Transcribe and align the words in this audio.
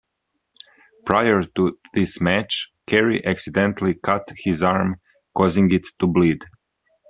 Prior 1.05 1.43
to 1.43 1.77
this 1.93 2.19
match, 2.19 2.71
Kerry 2.87 3.23
accidentally 3.23 3.93
cut 3.93 4.31
his 4.35 4.63
arm 4.63 4.99
causing 5.37 5.71
it 5.71 5.85
to 5.99 6.07
bleed. 6.07 6.43